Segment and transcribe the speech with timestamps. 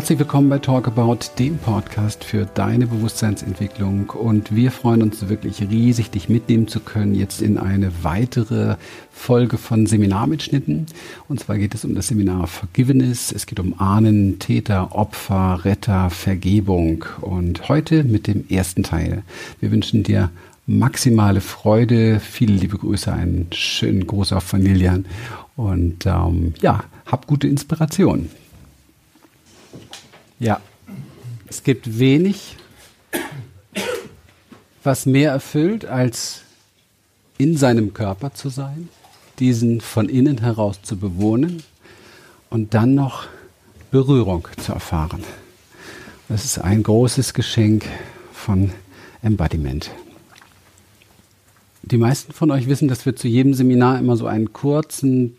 [0.00, 4.08] Herzlich willkommen bei Talk About, dem Podcast für deine Bewusstseinsentwicklung.
[4.08, 8.76] Und wir freuen uns wirklich riesig, dich mitnehmen zu können jetzt in eine weitere
[9.12, 10.86] Folge von Seminarmitschnitten.
[11.28, 13.30] Und zwar geht es um das Seminar Forgiveness.
[13.30, 17.04] Es geht um Ahnen, Täter, Opfer, Retter, Vergebung.
[17.20, 19.22] Und heute mit dem ersten Teil.
[19.60, 20.30] Wir wünschen dir
[20.66, 25.04] maximale Freude, viele liebe Grüße, einen schönen Gruß auf Familien
[25.56, 28.30] und ähm, ja, hab gute Inspiration.
[30.40, 30.58] Ja,
[31.48, 32.56] es gibt wenig,
[34.82, 36.40] was mehr erfüllt, als
[37.36, 38.88] in seinem Körper zu sein,
[39.38, 41.62] diesen von innen heraus zu bewohnen
[42.48, 43.26] und dann noch
[43.90, 45.22] Berührung zu erfahren.
[46.30, 47.84] Das ist ein großes Geschenk
[48.32, 48.72] von
[49.22, 49.90] Embodiment.
[51.82, 55.36] Die meisten von euch wissen, dass wir zu jedem Seminar immer so einen kurzen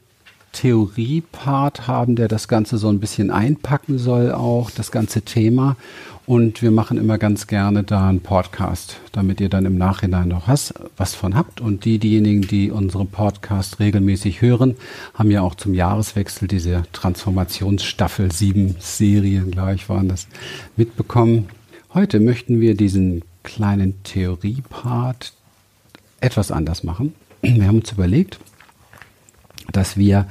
[0.51, 5.75] Theoriepart haben, der das Ganze so ein bisschen einpacken soll, auch das ganze Thema.
[6.25, 10.47] Und wir machen immer ganz gerne da einen Podcast, damit ihr dann im Nachhinein noch
[10.47, 11.61] was, was von habt.
[11.61, 14.75] Und die, diejenigen, die unsere Podcast regelmäßig hören,
[15.13, 20.27] haben ja auch zum Jahreswechsel diese Transformationsstaffel sieben Serien, gleich waren das,
[20.75, 21.49] mitbekommen.
[21.93, 25.33] Heute möchten wir diesen kleinen Theoriepart
[26.21, 27.13] etwas anders machen.
[27.41, 28.39] Wir haben uns überlegt,
[29.71, 30.27] dass wir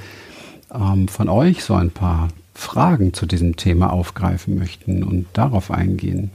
[0.72, 6.30] ähm, von euch so ein paar Fragen zu diesem Thema aufgreifen möchten und darauf eingehen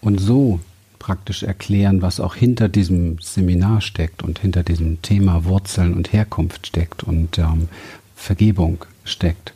[0.00, 0.60] und so
[0.98, 6.66] praktisch erklären, was auch hinter diesem Seminar steckt und hinter diesem Thema Wurzeln und Herkunft
[6.66, 7.68] steckt und ähm,
[8.16, 9.54] Vergebung steckt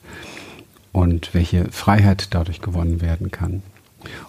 [0.92, 3.62] und welche Freiheit dadurch gewonnen werden kann.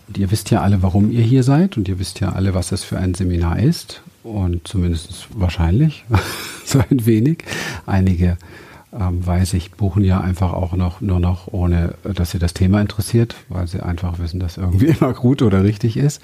[0.08, 2.72] Und ihr wisst ja alle, warum ihr hier seid und ihr wisst ja alle, was
[2.72, 6.06] es für ein Seminar ist und zumindest wahrscheinlich
[6.66, 7.44] so ein wenig.
[7.86, 8.38] Einige
[8.94, 12.82] ähm, weiß ich, buchen ja einfach auch noch nur noch, ohne dass sie das Thema
[12.82, 16.22] interessiert, weil sie einfach wissen, dass irgendwie immer gut oder richtig ist.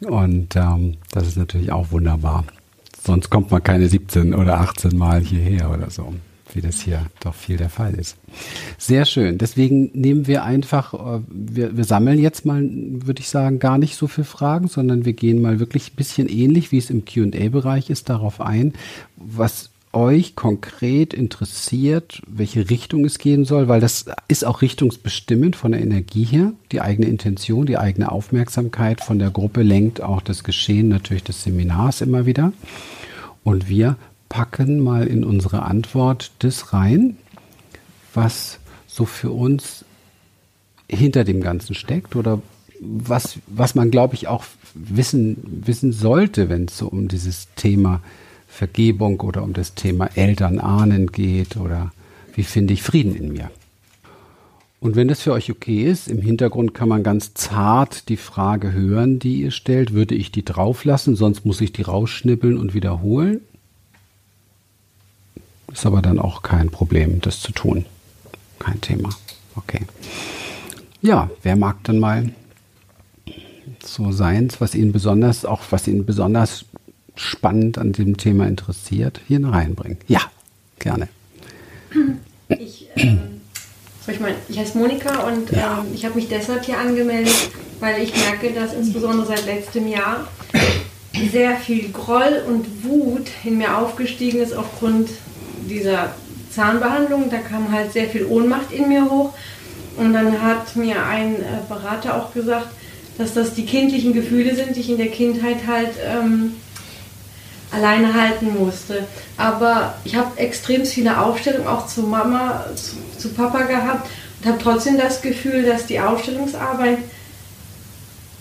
[0.00, 2.44] Und ähm, das ist natürlich auch wunderbar.
[3.04, 6.12] Sonst kommt man keine 17 oder 18 Mal hierher oder so
[6.54, 8.16] wie das hier doch viel der Fall ist.
[8.78, 9.38] Sehr schön.
[9.38, 13.96] Deswegen nehmen wir einfach, äh, wir, wir sammeln jetzt mal, würde ich sagen, gar nicht
[13.96, 17.90] so viele Fragen, sondern wir gehen mal wirklich ein bisschen ähnlich, wie es im QA-Bereich
[17.90, 18.74] ist, darauf ein,
[19.16, 25.72] was euch konkret interessiert, welche Richtung es gehen soll, weil das ist auch richtungsbestimmend von
[25.72, 26.52] der Energie her.
[26.72, 31.44] Die eigene Intention, die eigene Aufmerksamkeit von der Gruppe lenkt auch das Geschehen natürlich des
[31.44, 32.52] Seminars immer wieder.
[33.44, 33.96] Und wir
[34.32, 37.18] packen mal in unsere Antwort das rein,
[38.14, 39.84] was so für uns
[40.88, 42.40] hinter dem Ganzen steckt oder
[42.80, 48.00] was, was man, glaube ich, auch wissen, wissen sollte, wenn es so um dieses Thema
[48.48, 51.92] Vergebung oder um das Thema Eltern ahnen geht oder
[52.34, 53.50] wie finde ich Frieden in mir.
[54.80, 58.72] Und wenn das für euch okay ist, im Hintergrund kann man ganz zart die Frage
[58.72, 59.92] hören, die ihr stellt.
[59.92, 63.42] Würde ich die drauflassen, sonst muss ich die rausschnippeln und wiederholen?
[65.72, 67.86] Ist aber dann auch kein Problem, das zu tun.
[68.58, 69.10] Kein Thema.
[69.56, 69.80] Okay.
[71.00, 72.30] Ja, wer mag dann mal
[73.84, 76.64] so seins, was ihn besonders, auch was ihn besonders
[77.16, 79.98] spannend an dem Thema interessiert, hier reinbringen?
[80.06, 80.20] Ja,
[80.78, 81.08] gerne.
[82.48, 83.40] Ich, ähm,
[84.06, 85.80] ich, mein, ich heiße Monika und ja.
[85.80, 87.50] ähm, ich habe mich deshalb hier angemeldet,
[87.80, 90.28] weil ich merke, dass insbesondere seit letztem Jahr
[91.30, 95.10] sehr viel Groll und Wut in mir aufgestiegen ist aufgrund
[95.72, 96.14] dieser
[96.50, 99.32] Zahnbehandlung, da kam halt sehr viel Ohnmacht in mir hoch.
[99.96, 102.68] Und dann hat mir ein äh, Berater auch gesagt,
[103.18, 106.54] dass das die kindlichen Gefühle sind, die ich in der Kindheit halt ähm,
[107.70, 109.06] alleine halten musste.
[109.36, 114.08] Aber ich habe extrem viele Aufstellungen auch zu Mama, zu, zu Papa gehabt
[114.40, 116.98] und habe trotzdem das Gefühl, dass die Aufstellungsarbeit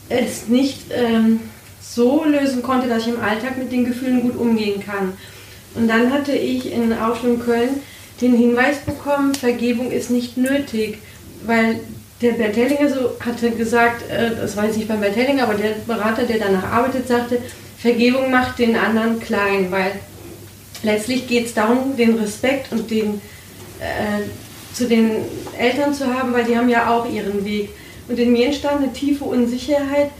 [0.09, 1.39] es nicht ähm,
[1.81, 5.13] so lösen konnte, dass ich im Alltag mit den Gefühlen gut umgehen kann.
[5.75, 7.81] Und dann hatte ich in Aufschwung Köln
[8.19, 10.99] den Hinweis bekommen, Vergebung ist nicht nötig,
[11.45, 11.79] weil
[12.21, 15.55] der Bert Hellinger so hatte gesagt, äh, das weiß ich nicht beim Bert Hellinger, aber
[15.55, 17.39] der Berater, der danach arbeitet, sagte,
[17.77, 19.93] Vergebung macht den anderen klein, weil
[20.83, 23.21] letztlich geht es darum, den Respekt und den
[23.79, 24.21] äh,
[24.73, 25.11] zu den
[25.57, 27.69] Eltern zu haben, weil die haben ja auch ihren Weg.
[28.07, 30.11] Und in mir entstand eine tiefe Unsicherheit,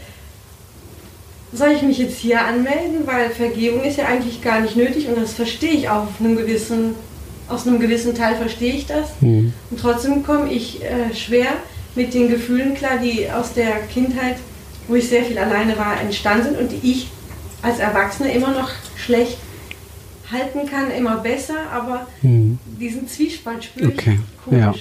[1.52, 5.18] soll ich mich jetzt hier anmelden, weil Vergebung ist ja eigentlich gar nicht nötig und
[5.18, 6.94] das verstehe ich auch auf einem gewissen,
[7.48, 9.10] aus einem gewissen Teil verstehe ich das.
[9.20, 9.52] Mhm.
[9.70, 11.48] Und trotzdem komme ich äh, schwer
[11.94, 14.36] mit den Gefühlen klar, die aus der Kindheit,
[14.88, 17.08] wo ich sehr viel alleine war, entstanden sind und die ich
[17.60, 19.36] als Erwachsene immer noch schlecht
[20.32, 22.58] halten kann, immer besser, aber mhm.
[22.82, 24.18] Diesen Zwiespalt spüre okay.
[24.50, 24.74] ich ja.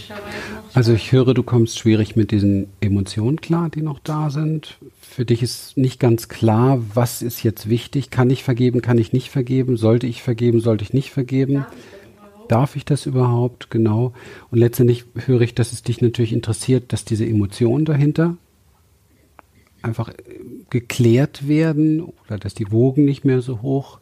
[0.73, 4.79] Also ich höre, du kommst schwierig mit diesen Emotionen klar, die noch da sind.
[4.99, 8.09] Für dich ist nicht ganz klar, was ist jetzt wichtig.
[8.09, 9.77] Kann ich vergeben, kann ich nicht vergeben?
[9.77, 11.53] Sollte ich vergeben, sollte ich nicht vergeben?
[11.53, 13.69] Darf ich, Darf ich das überhaupt?
[13.69, 14.13] Genau.
[14.49, 18.35] Und letztendlich höre ich, dass es dich natürlich interessiert, dass diese Emotionen dahinter
[19.83, 20.11] einfach
[20.69, 24.00] geklärt werden oder dass die Wogen nicht mehr so hoch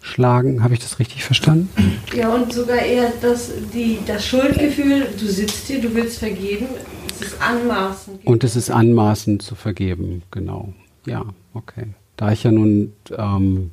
[0.00, 0.62] schlagen.
[0.62, 1.68] Habe ich das richtig verstanden?
[2.14, 6.66] Ja, und sogar eher das, die, das Schuldgefühl, du sitzt hier, du willst vergeben,
[7.08, 8.26] es ist anmaßend.
[8.26, 10.72] Und es ist anmaßend zu vergeben, genau.
[11.06, 11.24] Ja,
[11.54, 11.86] okay.
[12.16, 13.70] Da ich ja nun ähm,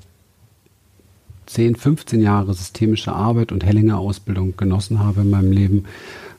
[1.48, 5.86] 10, 15 Jahre systemische Arbeit und Hellinger Ausbildung genossen habe in meinem Leben,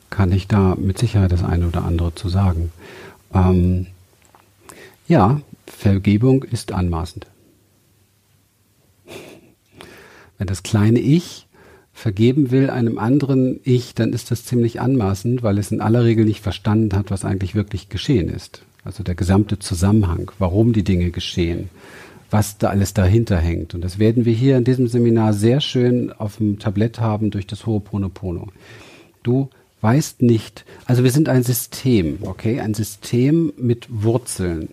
[0.09, 2.71] kann ich da mit Sicherheit das eine oder andere zu sagen.
[3.33, 3.87] Ähm,
[5.07, 7.27] ja, Vergebung ist anmaßend.
[10.39, 11.45] Wenn das kleine Ich
[11.93, 16.25] vergeben will einem anderen Ich, dann ist das ziemlich anmaßend, weil es in aller Regel
[16.25, 18.63] nicht verstanden hat, was eigentlich wirklich geschehen ist.
[18.85, 21.69] Also der gesamte Zusammenhang, warum die Dinge geschehen,
[22.31, 23.75] was da alles dahinter hängt.
[23.75, 27.45] Und das werden wir hier in diesem Seminar sehr schön auf dem Tablett haben durch
[27.45, 28.47] das Ho'oponopono.
[29.21, 29.49] Du
[29.81, 34.69] weißt nicht, also wir sind ein System, okay, ein System mit Wurzeln.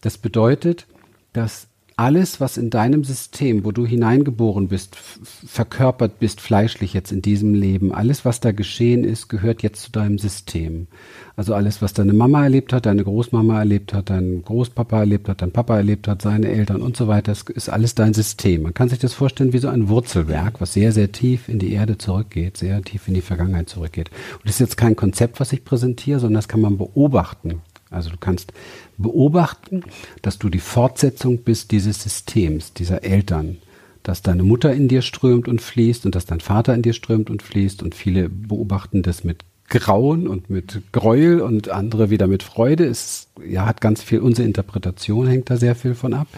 [0.00, 0.86] Das bedeutet,
[1.34, 1.66] dass
[1.98, 7.54] alles, was in deinem System, wo du hineingeboren bist, verkörpert bist, fleischlich jetzt in diesem
[7.54, 10.88] Leben, alles, was da geschehen ist, gehört jetzt zu deinem System.
[11.36, 15.40] Also alles, was deine Mama erlebt hat, deine Großmama erlebt hat, dein Großpapa erlebt hat,
[15.40, 18.62] dein Papa erlebt hat, seine Eltern und so weiter, ist alles dein System.
[18.62, 21.72] Man kann sich das vorstellen wie so ein Wurzelwerk, was sehr, sehr tief in die
[21.72, 24.10] Erde zurückgeht, sehr tief in die Vergangenheit zurückgeht.
[24.34, 27.62] Und das ist jetzt kein Konzept, was ich präsentiere, sondern das kann man beobachten.
[27.90, 28.52] Also du kannst
[28.98, 29.82] beobachten,
[30.22, 33.58] dass du die Fortsetzung bist dieses Systems, dieser Eltern,
[34.02, 37.30] dass deine Mutter in dir strömt und fließt und dass dein Vater in dir strömt
[37.30, 42.42] und fließt und viele beobachten das mit Grauen und mit Gräuel und andere wieder mit
[42.44, 42.86] Freude.
[42.86, 46.28] Es ja, hat ganz viel, unsere Interpretation hängt da sehr viel von ab,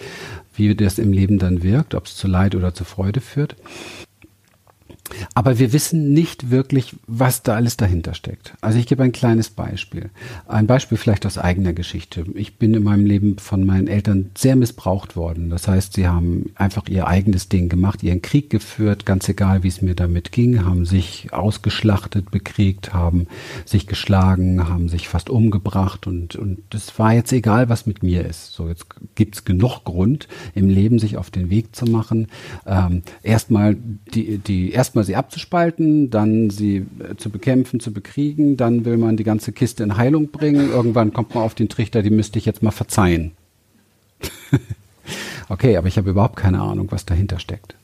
[0.54, 3.56] wie das im Leben dann wirkt, ob es zu Leid oder zu Freude führt.
[5.34, 8.54] Aber wir wissen nicht wirklich, was da alles dahinter steckt.
[8.60, 10.10] Also ich gebe ein kleines Beispiel.
[10.46, 12.24] Ein Beispiel vielleicht aus eigener Geschichte.
[12.34, 15.50] Ich bin in meinem Leben von meinen Eltern sehr missbraucht worden.
[15.50, 19.68] Das heißt, sie haben einfach ihr eigenes Ding gemacht, ihren Krieg geführt, ganz egal, wie
[19.68, 23.26] es mir damit ging, haben sich ausgeschlachtet, bekriegt, haben
[23.64, 28.24] sich geschlagen, haben sich fast umgebracht und, und das war jetzt egal, was mit mir
[28.24, 28.52] ist.
[28.52, 32.28] So, jetzt gibt's genug Grund, im Leben sich auf den Weg zu machen.
[32.66, 33.76] Ähm, erstmal
[34.14, 38.96] die, die, erstmal erstmal sie abzuspalten, dann sie äh, zu bekämpfen, zu bekriegen, dann will
[38.96, 42.38] man die ganze Kiste in Heilung bringen, irgendwann kommt man auf den Trichter, die müsste
[42.38, 43.32] ich jetzt mal verzeihen.
[45.48, 47.76] okay, aber ich habe überhaupt keine Ahnung, was dahinter steckt.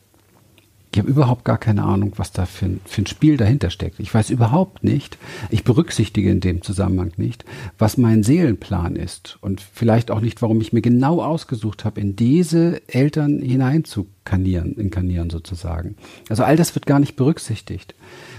[0.94, 3.99] Ich habe überhaupt gar keine Ahnung, was da für ein, für ein Spiel dahinter steckt.
[3.99, 5.19] Ich weiß überhaupt nicht,
[5.50, 7.44] ich berücksichtige in dem Zusammenhang nicht,
[7.79, 12.14] was mein Seelenplan ist und vielleicht auch nicht, warum ich mir genau ausgesucht habe, in
[12.14, 15.96] diese Eltern hineinzukanieren, inkarnieren sozusagen.
[16.29, 17.96] Also all das wird gar nicht berücksichtigt.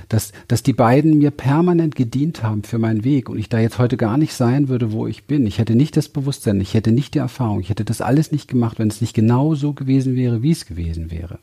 [0.07, 3.79] Dass, dass die beiden mir permanent gedient haben für meinen Weg und ich da jetzt
[3.79, 5.45] heute gar nicht sein würde, wo ich bin.
[5.45, 8.47] Ich hätte nicht das Bewusstsein, ich hätte nicht die Erfahrung, ich hätte das alles nicht
[8.47, 11.39] gemacht, wenn es nicht genau so gewesen wäre, wie es gewesen wäre.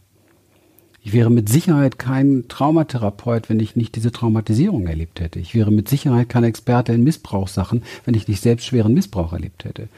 [1.05, 5.41] Ich wäre mit Sicherheit kein Traumatherapeut, wenn ich nicht diese Traumatisierung erlebt hätte.
[5.41, 9.65] Ich wäre mit Sicherheit kein Experte in Missbrauchssachen, wenn ich nicht selbst schweren Missbrauch erlebt
[9.65, 9.89] hätte.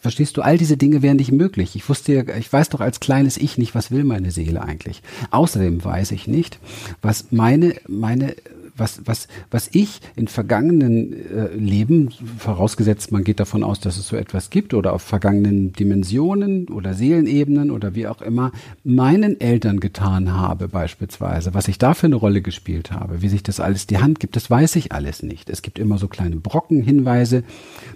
[0.00, 1.76] Verstehst du, all diese Dinge wären nicht möglich.
[1.76, 5.02] Ich wusste ja, ich weiß doch als kleines Ich nicht, was will meine Seele eigentlich.
[5.30, 6.58] Außerdem weiß ich nicht,
[7.02, 8.34] was meine, meine
[8.78, 14.08] was, was, was ich in vergangenen äh, Leben, vorausgesetzt man geht davon aus, dass es
[14.08, 18.52] so etwas gibt oder auf vergangenen Dimensionen oder Seelenebenen oder wie auch immer,
[18.84, 23.42] meinen Eltern getan habe beispielsweise, was ich da für eine Rolle gespielt habe, wie sich
[23.42, 25.48] das alles die Hand gibt, das weiß ich alles nicht.
[25.50, 27.44] Es gibt immer so kleine Brocken, Hinweise.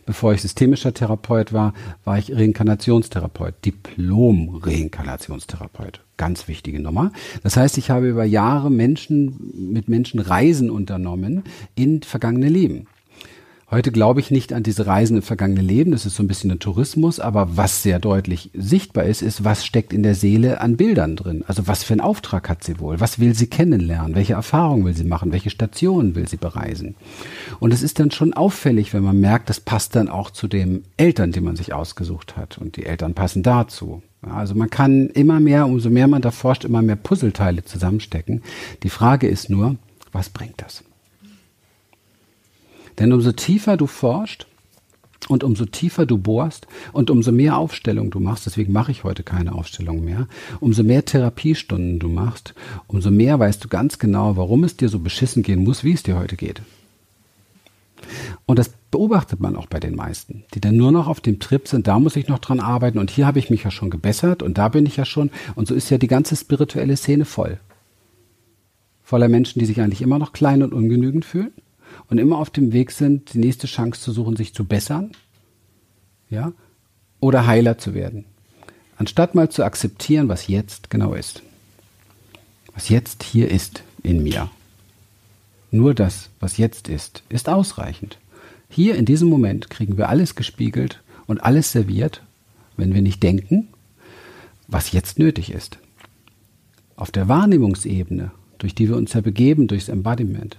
[0.07, 1.75] Bevor ich systemischer Therapeut war,
[2.05, 7.13] war ich Reinkarnationstherapeut, Diplom-Reinkarnationstherapeut ganz wichtige Nummer.
[7.43, 11.43] Das heißt, ich habe über Jahre Menschen mit Menschen Reisen unternommen
[11.75, 12.87] in vergangene Leben.
[13.73, 16.51] Heute glaube ich nicht an diese Reisen in vergangene Leben, das ist so ein bisschen
[16.51, 20.77] ein Tourismus, aber was sehr deutlich sichtbar ist, ist, was steckt in der Seele an
[20.77, 21.43] Bildern drin?
[21.47, 23.01] Also was für einen Auftrag hat sie wohl?
[23.01, 24.15] Was will sie kennenlernen?
[24.15, 25.33] Welche Erfahrungen will sie machen?
[25.33, 26.97] Welche Stationen will sie bereisen?
[27.61, 30.85] Und es ist dann schon auffällig, wenn man merkt, das passt dann auch zu den
[30.99, 34.03] Eltern, die man sich ausgesucht hat und die Eltern passen dazu.
[34.21, 38.43] Also man kann immer mehr, umso mehr man da forscht, immer mehr Puzzleteile zusammenstecken.
[38.83, 39.77] Die Frage ist nur,
[40.13, 40.85] was bringt das?
[43.03, 44.47] Denn umso tiefer du forschst,
[45.29, 49.23] Und umso tiefer du bohrst und umso mehr Aufstellung du machst, deswegen mache ich heute
[49.25, 50.29] keine Aufstellung mehr,
[50.61, 52.55] umso mehr Therapiestunden du machst,
[52.87, 56.03] umso mehr weißt du ganz genau, warum es dir so beschissen gehen muss, wie es
[56.03, 56.63] dir heute geht.
[58.47, 61.67] Und das beobachtet man auch bei den meisten, die dann nur noch auf dem Trip
[61.69, 64.43] sind, da muss ich noch dran arbeiten und hier habe ich mich ja schon gebessert
[64.43, 65.31] und da bin ich ja schon.
[65.55, 67.59] Und so ist ja die ganze spirituelle Szene voll.
[69.05, 71.53] Voller Menschen, die sich eigentlich immer noch klein und ungenügend fühlen
[72.09, 75.13] und immer auf dem Weg sind, die nächste Chance zu suchen, sich zu bessern,
[76.31, 76.53] ja,
[77.21, 78.25] oder Heiler zu werden.
[78.97, 81.43] Anstatt mal zu akzeptieren, was jetzt genau ist.
[82.75, 84.51] Was jetzt hier ist in mir.
[85.71, 88.19] Nur das, was jetzt ist, ist ausreichend.
[88.69, 92.23] Hier in diesem Moment kriegen wir alles gespiegelt und alles serviert,
[92.77, 93.69] wenn wir nicht denken,
[94.67, 95.79] was jetzt nötig ist.
[96.97, 100.59] Auf der Wahrnehmungsebene, durch die wir uns ja begeben, durchs Embodiment,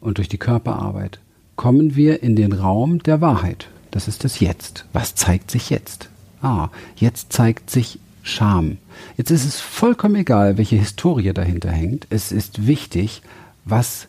[0.00, 1.20] und durch die Körperarbeit
[1.56, 3.68] kommen wir in den Raum der Wahrheit.
[3.90, 4.86] Das ist das Jetzt.
[4.92, 6.08] Was zeigt sich jetzt?
[6.42, 8.78] Ah, jetzt zeigt sich Scham.
[9.16, 12.06] Jetzt ist es vollkommen egal, welche Historie dahinter hängt.
[12.10, 13.22] Es ist wichtig,
[13.64, 14.08] was,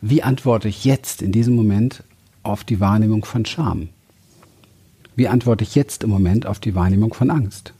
[0.00, 2.02] wie antworte ich jetzt in diesem Moment
[2.42, 3.88] auf die Wahrnehmung von Scham?
[5.14, 7.72] Wie antworte ich jetzt im Moment auf die Wahrnehmung von Angst?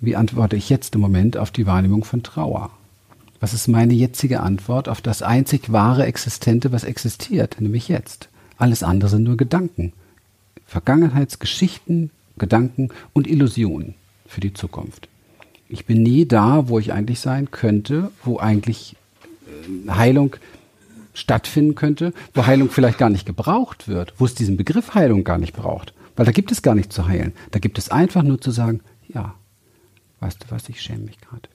[0.00, 2.70] Wie antworte ich jetzt im Moment auf die Wahrnehmung von Trauer?
[3.40, 8.28] Was ist meine jetzige Antwort auf das einzig wahre Existente, was existiert, nämlich jetzt?
[8.58, 9.94] Alles andere sind nur Gedanken.
[10.66, 13.94] Vergangenheitsgeschichten, Gedanken und Illusionen
[14.26, 15.08] für die Zukunft.
[15.70, 18.96] Ich bin nie da, wo ich eigentlich sein könnte, wo eigentlich
[19.46, 20.36] äh, Heilung
[21.14, 25.38] stattfinden könnte, wo Heilung vielleicht gar nicht gebraucht wird, wo es diesen Begriff Heilung gar
[25.38, 25.94] nicht braucht.
[26.14, 27.32] Weil da gibt es gar nicht zu heilen.
[27.52, 29.34] Da gibt es einfach nur zu sagen, ja,
[30.20, 31.48] weißt du was, ich schäme mich gerade.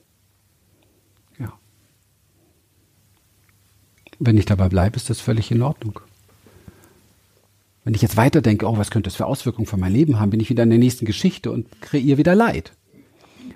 [4.19, 5.99] Wenn ich dabei bleibe, ist das völlig in Ordnung.
[7.83, 10.39] Wenn ich jetzt weiterdenke, oh, was könnte das für Auswirkungen für mein Leben haben, bin
[10.39, 12.71] ich wieder in der nächsten Geschichte und kreiere wieder Leid.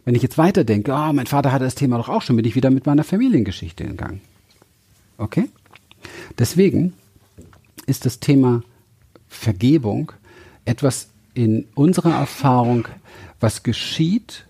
[0.05, 2.55] Wenn ich jetzt weiterdenke, oh, mein Vater hatte das Thema doch auch schon, bin ich
[2.55, 4.21] wieder mit meiner Familiengeschichte in Gang.
[5.17, 5.49] Okay?
[6.37, 6.93] Deswegen
[7.85, 8.61] ist das Thema
[9.27, 10.11] Vergebung
[10.65, 12.87] etwas in unserer Erfahrung,
[13.39, 14.45] was geschieht,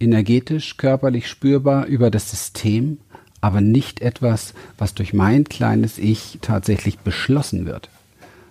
[0.00, 2.98] energetisch, körperlich spürbar über das System,
[3.42, 7.90] aber nicht etwas, was durch mein kleines Ich tatsächlich beschlossen wird.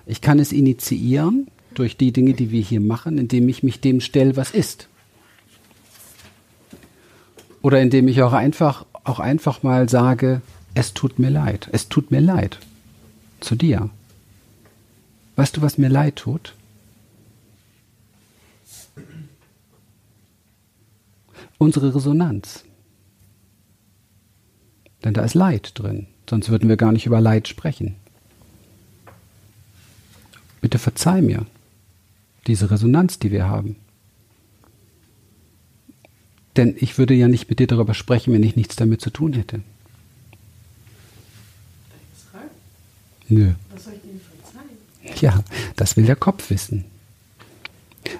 [0.05, 4.01] Ich kann es initiieren durch die Dinge, die wir hier machen, indem ich mich dem
[4.01, 4.89] stelle, was ist.
[7.61, 10.41] Oder indem ich auch einfach, auch einfach mal sage,
[10.73, 12.59] es tut mir leid, es tut mir leid.
[13.39, 13.89] Zu dir.
[15.37, 16.53] Weißt du, was mir leid tut?
[21.57, 22.65] Unsere Resonanz.
[25.03, 27.95] Denn da ist Leid drin, sonst würden wir gar nicht über Leid sprechen.
[30.61, 31.45] Bitte verzeih mir
[32.47, 33.75] diese Resonanz, die wir haben.
[36.57, 39.33] Denn ich würde ja nicht mit dir darüber sprechen, wenn ich nichts damit zu tun
[39.33, 39.61] hätte.
[43.29, 43.53] Nö.
[43.73, 45.21] Was soll ich Ihnen verzeihen?
[45.21, 45.43] Ja,
[45.77, 46.83] das will der Kopf wissen.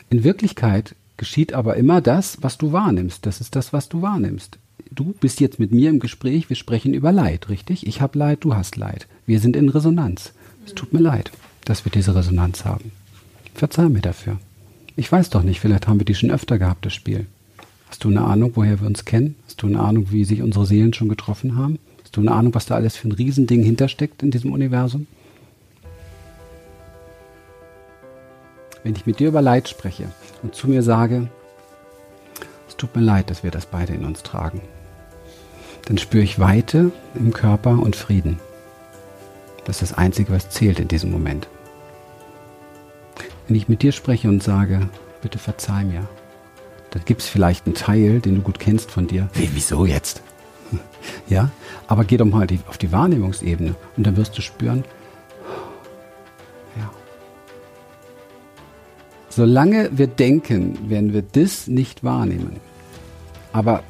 [0.10, 3.26] In Wirklichkeit geschieht aber immer das, was du wahrnimmst.
[3.26, 4.58] Das ist das, was du wahrnimmst
[4.92, 7.88] du bist jetzt mit mir im Gespräch, wir sprechen über Leid, richtig?
[7.88, 9.08] Ich habe Leid, du hast Leid.
[9.26, 10.34] Wir sind in Resonanz.
[10.66, 11.32] Es tut mir leid,
[11.66, 12.92] dass wir diese Resonanz haben.
[13.54, 14.38] Verzeih mir dafür.
[14.96, 17.26] Ich weiß doch nicht, vielleicht haben wir die schon öfter gehabt, das Spiel.
[17.90, 19.36] Hast du eine Ahnung, woher wir uns kennen?
[19.46, 21.80] Hast du eine Ahnung, wie sich unsere Seelen schon getroffen haben?
[22.04, 25.08] Hast du eine Ahnung, was da alles für ein Riesending hintersteckt in diesem Universum?
[28.84, 30.12] Wenn ich mit dir über Leid spreche
[30.44, 31.30] und zu mir sage,
[32.68, 34.62] es tut mir leid, dass wir das beide in uns tragen
[35.86, 38.40] dann spüre ich Weite im Körper und Frieden.
[39.66, 41.48] Das ist das Einzige, was zählt in diesem Moment.
[43.48, 44.90] Wenn ich mit dir spreche und sage,
[45.22, 46.08] bitte verzeih mir,
[46.92, 49.30] dann gibt es vielleicht einen Teil, den du gut kennst von dir.
[49.34, 50.22] Wie, wieso jetzt?
[51.28, 51.50] Ja,
[51.88, 54.84] aber geh doch mal auf die Wahrnehmungsebene und dann wirst du spüren,
[56.78, 56.90] ja.
[59.30, 62.58] Solange wir denken, werden wir das nicht wahrnehmen.
[63.54, 63.84] Aber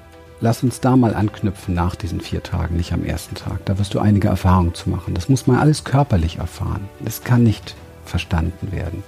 [0.43, 3.63] Lass uns da mal anknüpfen nach diesen vier Tagen, nicht am ersten Tag.
[3.65, 5.13] Da wirst du einige Erfahrungen zu machen.
[5.13, 6.89] Das muss man alles körperlich erfahren.
[6.99, 9.03] Das kann nicht verstanden werden.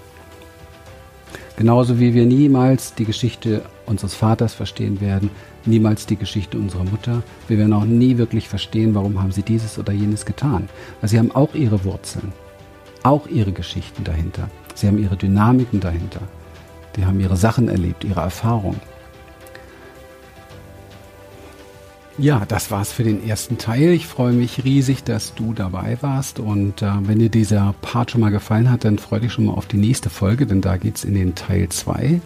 [1.57, 5.31] Genauso wie wir niemals die Geschichte unseres Vaters verstehen werden,
[5.65, 7.23] niemals die Geschichte unserer Mutter.
[7.47, 10.69] Wir werden auch nie wirklich verstehen, warum haben sie dieses oder jenes getan.
[11.01, 12.31] Weil sie haben auch ihre Wurzeln,
[13.01, 14.49] auch ihre Geschichten dahinter.
[14.75, 16.21] Sie haben ihre Dynamiken dahinter.
[16.95, 18.79] Die haben ihre Sachen erlebt, ihre Erfahrungen.
[22.19, 23.89] Ja, das war's für den ersten Teil.
[23.89, 26.39] Ich freue mich riesig, dass du dabei warst.
[26.39, 29.53] Und äh, wenn dir dieser Part schon mal gefallen hat, dann freue dich schon mal
[29.53, 32.21] auf die nächste Folge, denn da geht's in den Teil 2.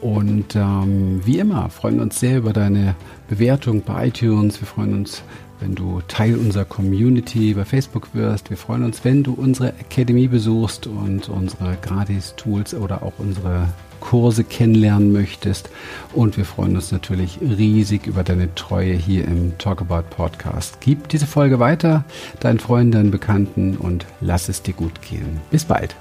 [0.00, 2.94] Und ähm, wie immer freuen wir uns sehr über deine
[3.28, 4.58] Bewertung bei iTunes.
[4.58, 5.22] Wir freuen uns,
[5.60, 8.48] wenn du Teil unserer Community bei Facebook wirst.
[8.48, 13.68] Wir freuen uns, wenn du unsere Academy besuchst und unsere Gratis-Tools oder auch unsere
[14.00, 15.70] Kurse kennenlernen möchtest.
[16.14, 20.78] Und wir freuen uns natürlich riesig über deine Treue hier im Talk About Podcast.
[20.80, 22.04] Gib diese Folge weiter
[22.40, 25.40] deinen Freunden, deinen Bekannten und lass es dir gut gehen.
[25.50, 25.96] Bis bald.